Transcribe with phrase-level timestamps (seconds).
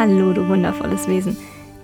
[0.00, 1.36] Hallo, du wundervolles Wesen.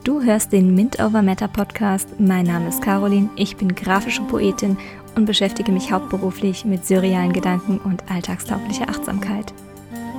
[0.02, 2.18] Du hörst den Mint Over Matter Podcast.
[2.18, 4.78] Mein Name ist Caroline, ich bin grafische Poetin
[5.16, 9.52] und beschäftige mich hauptberuflich mit surrealen Gedanken und alltagstauglicher Achtsamkeit.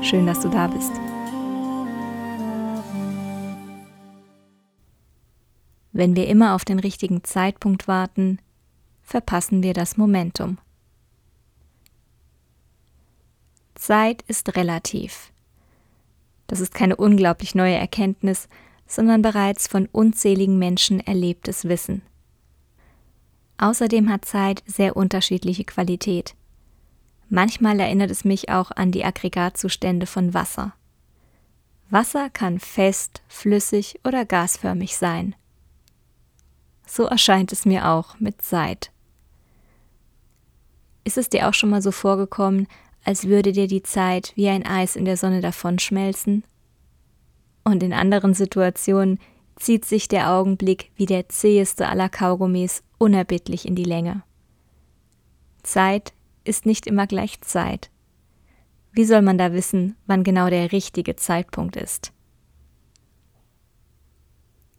[0.04, 0.92] Schön, dass du da bist.
[5.92, 8.38] Wenn wir immer auf den richtigen Zeitpunkt warten,
[9.02, 10.60] verpassen wir das Momentum.
[13.74, 15.32] Zeit ist relativ.
[16.48, 18.48] Das ist keine unglaublich neue Erkenntnis,
[18.88, 22.02] sondern bereits von unzähligen Menschen erlebtes Wissen.
[23.58, 26.36] Außerdem hat Zeit sehr unterschiedliche Qualität.
[27.30, 30.74] Manchmal erinnert es mich auch an die Aggregatzustände von Wasser.
[31.90, 35.36] Wasser kann fest, flüssig oder gasförmig sein.
[36.86, 38.92] So erscheint es mir auch mit Zeit.
[41.04, 42.68] Ist es dir auch schon mal so vorgekommen,
[43.08, 46.44] als würde dir die Zeit wie ein Eis in der Sonne davonschmelzen?
[47.64, 49.18] Und in anderen Situationen
[49.56, 54.24] zieht sich der Augenblick wie der zäheste aller Kaugummis unerbittlich in die Länge.
[55.64, 56.12] Zeit
[56.44, 57.92] ist nicht immer gleich Zeit.
[58.92, 62.12] Wie soll man da wissen, wann genau der richtige Zeitpunkt ist?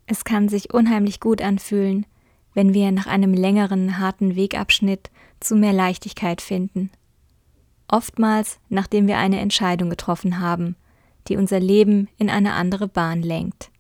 [0.05, 2.05] Es kann sich unheimlich gut anfühlen,
[2.53, 6.91] wenn wir nach einem längeren, harten Wegabschnitt zu mehr Leichtigkeit finden
[7.89, 10.77] oftmals nachdem wir eine Entscheidung getroffen haben,
[11.27, 13.71] die unser Leben in eine andere Bahn lenkt.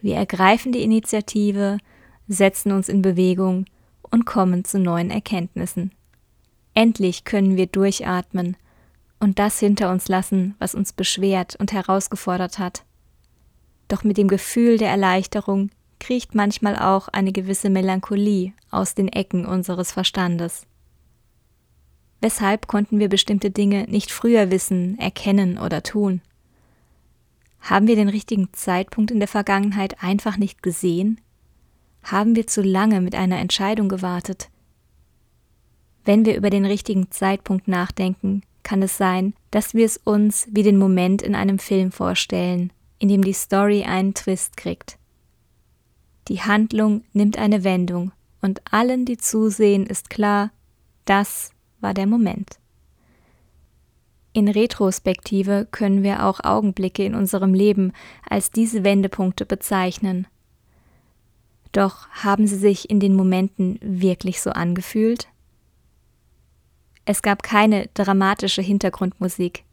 [0.00, 1.78] Wir ergreifen die Initiative,
[2.28, 3.66] setzen uns in Bewegung
[4.10, 5.92] und kommen zu neuen Erkenntnissen.
[6.74, 8.56] Endlich können wir durchatmen
[9.20, 12.84] und das hinter uns lassen, was uns beschwert und herausgefordert hat.
[13.88, 15.70] Doch mit dem Gefühl der Erleichterung
[16.00, 20.66] kriecht manchmal auch eine gewisse Melancholie aus den Ecken unseres Verstandes.
[22.24, 26.22] Weshalb konnten wir bestimmte Dinge nicht früher wissen, erkennen oder tun?
[27.60, 31.20] Haben wir den richtigen Zeitpunkt in der Vergangenheit einfach nicht gesehen?
[32.02, 34.48] Haben wir zu lange mit einer Entscheidung gewartet?
[36.06, 40.62] Wenn wir über den richtigen Zeitpunkt nachdenken, kann es sein, dass wir es uns wie
[40.62, 44.96] den Moment in einem Film vorstellen, in dem die Story einen Twist kriegt.
[46.28, 50.52] Die Handlung nimmt eine Wendung und allen, die zusehen, ist klar,
[51.04, 51.53] das
[51.84, 52.58] war der Moment.
[54.32, 57.92] In Retrospektive können wir auch Augenblicke in unserem Leben
[58.28, 60.26] als diese Wendepunkte bezeichnen.
[61.70, 65.28] Doch haben sie sich in den Momenten wirklich so angefühlt?
[67.04, 69.64] Es gab keine dramatische Hintergrundmusik.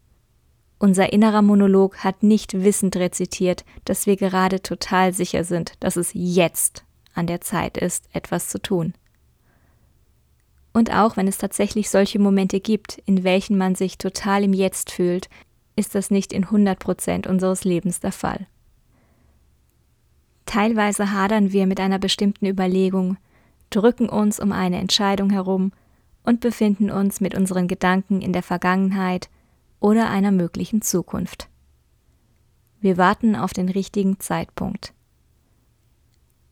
[0.78, 6.12] Unser innerer Monolog hat nicht wissend rezitiert, dass wir gerade total sicher sind, dass es
[6.14, 6.84] jetzt
[7.14, 8.94] an der Zeit ist, etwas zu tun.
[10.74, 14.92] Und auch wenn es tatsächlich solche Momente gibt, in welchen man sich total im Jetzt
[14.92, 15.30] fühlt,
[15.76, 18.48] ist das nicht in 100 Prozent unseres Lebens der Fall.
[20.46, 23.18] Teilweise hadern wir mit einer bestimmten Überlegung,
[23.70, 25.72] drücken uns um eine Entscheidung herum
[26.24, 29.30] und befinden uns mit unseren Gedanken in der Vergangenheit
[29.80, 31.50] oder einer möglichen Zukunft.
[32.80, 34.94] Wir warten auf den richtigen Zeitpunkt.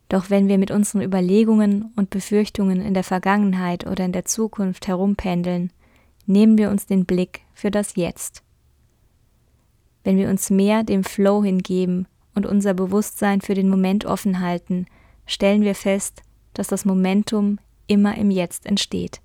[0.09, 4.87] Doch wenn wir mit unseren Überlegungen und Befürchtungen in der Vergangenheit oder in der Zukunft
[4.87, 5.71] herumpendeln,
[6.25, 8.43] nehmen wir uns den Blick für das Jetzt.
[10.03, 14.87] Wenn wir uns mehr dem Flow hingeben und unser Bewusstsein für den Moment offen halten,
[15.27, 19.21] stellen wir fest, dass das Momentum immer im Jetzt entsteht.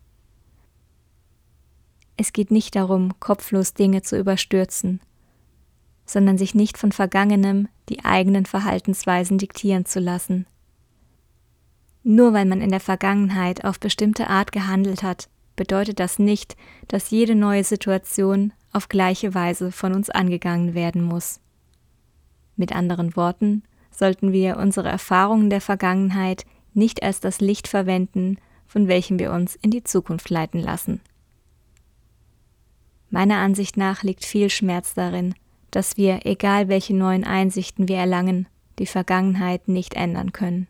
[2.17, 5.01] Es geht nicht darum, kopflos Dinge zu überstürzen,
[6.05, 10.47] sondern sich nicht von Vergangenem die eigenen Verhaltensweisen diktieren zu lassen.
[12.05, 16.55] Nur weil man in der Vergangenheit auf bestimmte Art gehandelt hat, bedeutet das nicht,
[16.87, 21.41] dass jede neue Situation auf gleiche Weise von uns angegangen werden muss.
[22.57, 26.45] Mit anderen Worten, sollten wir unsere Erfahrungen der Vergangenheit
[26.75, 28.37] nicht als das Licht verwenden,
[28.67, 31.01] von welchem wir uns in die Zukunft leiten lassen.
[33.09, 35.35] Meiner Ansicht nach liegt viel Schmerz darin,
[35.71, 38.47] dass wir, egal welche neuen Einsichten wir erlangen,
[38.79, 40.67] die Vergangenheit nicht ändern können.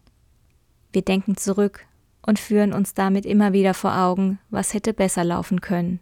[0.95, 1.87] Wir denken zurück
[2.23, 5.99] und führen uns damit immer wieder vor Augen, was hätte besser laufen können.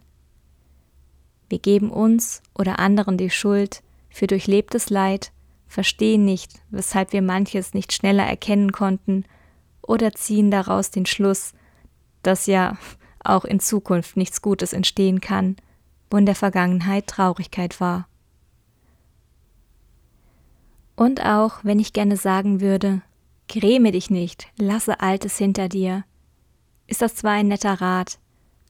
[1.49, 3.81] Wir geben uns oder anderen die Schuld
[4.11, 5.31] für durchlebtes Leid,
[5.67, 9.25] verstehen nicht, weshalb wir manches nicht schneller erkennen konnten
[9.81, 11.53] oder ziehen daraus den Schluss,
[12.21, 12.77] dass ja
[13.23, 15.55] auch in Zukunft nichts Gutes entstehen kann,
[16.11, 18.07] wo in der Vergangenheit Traurigkeit war.
[20.95, 23.01] Und auch wenn ich gerne sagen würde,
[23.47, 26.05] Gräme dich nicht, lasse Altes hinter dir.
[26.87, 28.19] Ist das zwar ein netter Rat,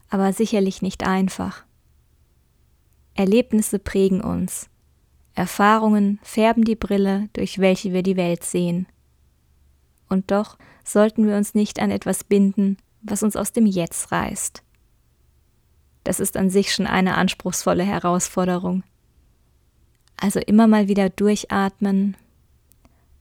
[0.10, 1.64] aber sicherlich nicht einfach.
[3.16, 4.70] Erlebnisse prägen uns.
[5.36, 8.88] Erfahrungen färben die Brille, durch welche wir die Welt sehen.
[10.10, 14.64] Und doch sollten wir uns nicht an etwas binden, was uns aus dem Jetzt reißt.
[16.04, 18.84] Das ist an sich schon eine anspruchsvolle Herausforderung.
[20.18, 22.16] Also immer mal wieder durchatmen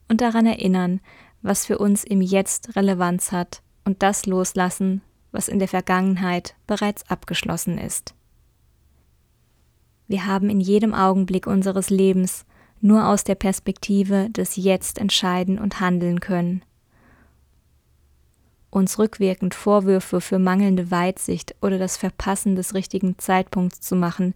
[0.08, 1.00] und daran erinnern,
[1.42, 5.02] was für uns im Jetzt Relevanz hat und das loslassen,
[5.32, 8.14] was in der Vergangenheit bereits abgeschlossen ist.
[10.06, 12.44] Wir haben in jedem Augenblick unseres Lebens
[12.80, 16.62] nur aus der Perspektive des Jetzt entscheiden und handeln können.
[18.70, 24.34] Uns rückwirkend Vorwürfe für mangelnde Weitsicht oder das Verpassen des richtigen Zeitpunkts zu machen,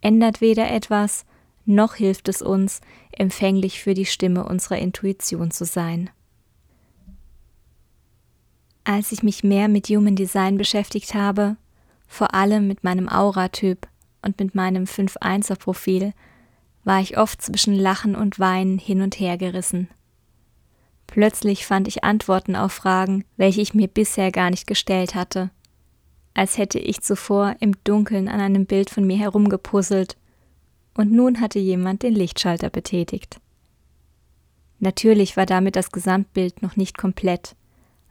[0.00, 1.24] ändert weder etwas,
[1.64, 2.80] noch hilft es uns,
[3.12, 6.10] empfänglich für die Stimme unserer Intuition zu sein.
[8.90, 11.58] Als ich mich mehr mit Human Design beschäftigt habe,
[12.06, 13.86] vor allem mit meinem Auratyp
[14.22, 16.14] und mit meinem 5-1er Profil,
[16.84, 19.90] war ich oft zwischen Lachen und Weinen hin und her gerissen.
[21.06, 25.50] Plötzlich fand ich Antworten auf Fragen, welche ich mir bisher gar nicht gestellt hatte,
[26.32, 30.16] als hätte ich zuvor im Dunkeln an einem Bild von mir herumgepuzzelt
[30.94, 33.38] und nun hatte jemand den Lichtschalter betätigt.
[34.78, 37.54] Natürlich war damit das Gesamtbild noch nicht komplett,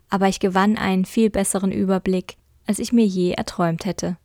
[0.10, 4.18] aber ich gewann einen viel besseren Überblick, als ich mir je erträumt hätte.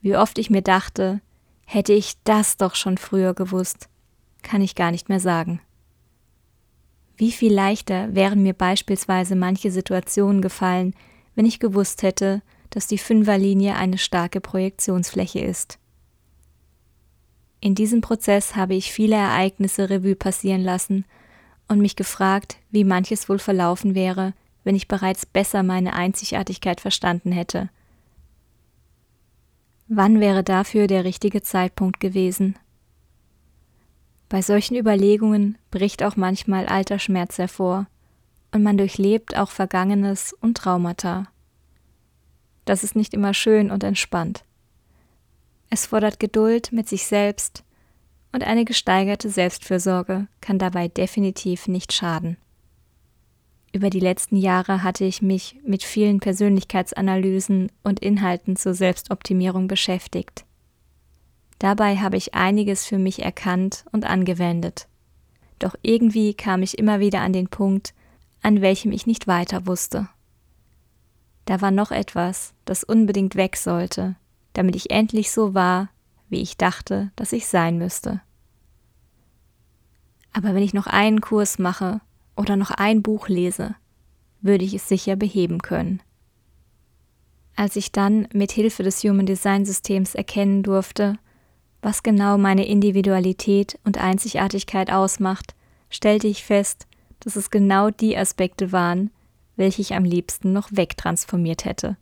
[0.00, 1.20] Wie oft ich mir dachte,
[1.64, 3.88] hätte ich das doch schon früher gewusst,
[4.42, 5.60] kann ich gar nicht mehr sagen.
[7.16, 10.94] Wie viel leichter wären mir beispielsweise manche Situationen gefallen,
[11.34, 15.78] wenn ich gewusst hätte, dass die Fünferlinie eine starke Projektionsfläche ist.
[17.60, 21.04] In diesem Prozess habe ich viele Ereignisse Revue passieren lassen
[21.68, 24.34] und mich gefragt, wie manches wohl verlaufen wäre,
[24.64, 27.70] wenn ich bereits besser meine Einzigartigkeit verstanden hätte.
[29.88, 32.58] Wann wäre dafür der richtige Zeitpunkt gewesen?
[34.28, 37.86] Bei solchen Überlegungen bricht auch manchmal alter Schmerz hervor
[38.52, 41.28] und man durchlebt auch Vergangenes und Traumata.
[42.64, 44.44] Das ist nicht immer schön und entspannt.
[45.70, 47.62] Es fordert Geduld mit sich selbst
[48.36, 52.36] und eine gesteigerte Selbstfürsorge kann dabei definitiv nicht schaden.
[53.72, 60.44] Über die letzten Jahre hatte ich mich mit vielen Persönlichkeitsanalysen und Inhalten zur Selbstoptimierung beschäftigt.
[61.58, 64.86] Dabei habe ich einiges für mich erkannt und angewendet.
[65.58, 67.94] Doch irgendwie kam ich immer wieder an den Punkt,
[68.42, 70.10] an welchem ich nicht weiter wusste.
[71.46, 74.14] Da war noch etwas, das unbedingt weg sollte,
[74.52, 75.88] damit ich endlich so war,
[76.28, 78.20] wie ich dachte, dass ich sein müsste.
[80.36, 82.02] Aber wenn ich noch einen Kurs mache
[82.36, 83.74] oder noch ein Buch lese,
[84.42, 86.02] würde ich es sicher beheben können.
[87.56, 91.18] Als ich dann mit Hilfe des Human Design Systems erkennen durfte,
[91.80, 95.54] was genau meine Individualität und Einzigartigkeit ausmacht,
[95.88, 96.86] stellte ich fest,
[97.20, 99.10] dass es genau die Aspekte waren,
[99.56, 101.96] welche ich am liebsten noch wegtransformiert hätte.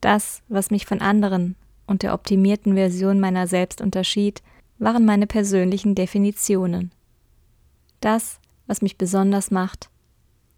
[0.00, 4.42] Das, was mich von anderen und der optimierten Version meiner selbst unterschied,
[4.82, 6.90] waren meine persönlichen Definitionen.
[8.00, 9.90] Das, was mich besonders macht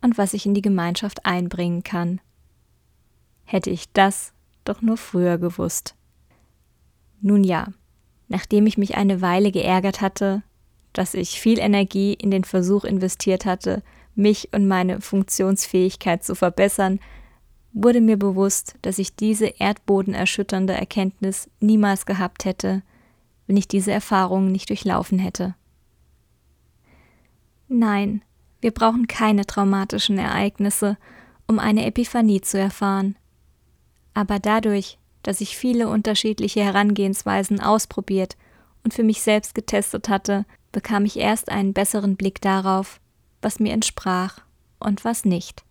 [0.01, 2.21] und was ich in die Gemeinschaft einbringen kann.
[3.45, 4.33] Hätte ich das
[4.65, 5.95] doch nur früher gewusst.
[7.21, 7.69] Nun ja,
[8.29, 10.43] nachdem ich mich eine Weile geärgert hatte,
[10.95, 13.83] dass ich viel Energie in den Versuch investiert hatte,
[14.15, 16.99] mich und meine Funktionsfähigkeit zu verbessern,
[17.73, 22.83] wurde mir bewusst, dass ich diese erdbodenerschütternde Erkenntnis niemals gehabt hätte,
[23.47, 25.55] wenn ich diese Erfahrungen nicht durchlaufen hätte.
[27.69, 28.23] Nein,
[28.61, 30.97] wir brauchen keine traumatischen Ereignisse,
[31.47, 33.17] um eine Epiphanie zu erfahren.
[34.15, 38.37] Aber dadurch, dass ich viele unterschiedliche Herangehensweisen ausprobiert
[38.85, 43.01] und für mich selbst getestet hatte, bekam ich erst einen besseren Blick darauf,
[43.43, 44.41] was mir entsprach
[44.79, 45.65] und was nicht.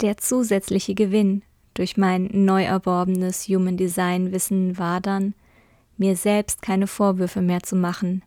[0.00, 1.42] Der zusätzliche Gewinn
[1.74, 5.34] durch mein neu erworbenes Human Design Wissen war dann,
[6.00, 8.24] mir selbst keine Vorwürfe mehr zu machen,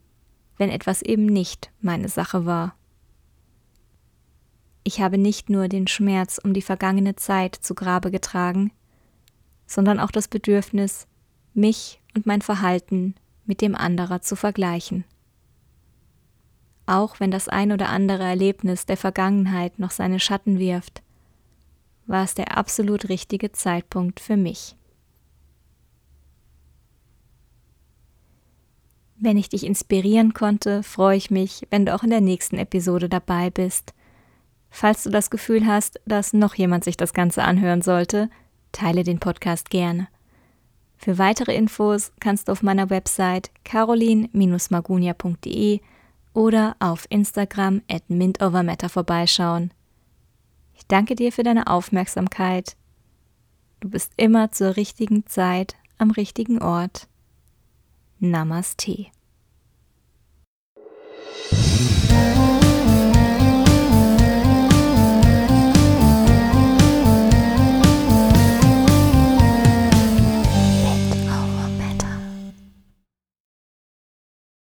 [0.57, 2.75] wenn etwas eben nicht meine Sache war.
[4.83, 8.71] Ich habe nicht nur den Schmerz um die vergangene Zeit zu Grabe getragen,
[9.65, 11.07] sondern auch das Bedürfnis,
[11.55, 13.15] mich und mein Verhalten
[13.45, 15.03] mit dem anderer zu vergleichen.
[16.85, 21.01] Auch wenn das ein oder andere Erlebnis der Vergangenheit noch seine Schatten wirft,
[22.05, 24.75] war es der absolut richtige Zeitpunkt für mich.
[29.23, 33.07] Wenn ich dich inspirieren konnte, freue ich mich, wenn du auch in der nächsten Episode
[33.07, 33.93] dabei bist.
[34.69, 38.29] Falls du das Gefühl hast, dass noch jemand sich das Ganze anhören sollte,
[38.73, 40.09] teile den Podcast gerne.
[40.97, 45.79] Für weitere Infos kannst du auf meiner Website carolin-magunia.de
[46.33, 49.71] oder auf Instagram at mintovermatter vorbeischauen.
[50.73, 52.75] Ich danke dir für deine Aufmerksamkeit.
[53.79, 57.07] Du bist immer zur richtigen Zeit am richtigen Ort.
[58.19, 59.12] Namaste.